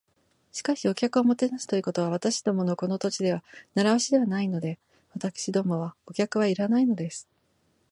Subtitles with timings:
[0.51, 3.43] 「しかし、お客をもてなすということは、私どものこの土地では
[3.75, 4.79] 慣わしではないので。
[5.13, 7.27] 私どもはお客はいらないのです」